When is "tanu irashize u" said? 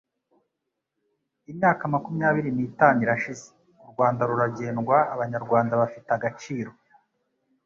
2.79-3.85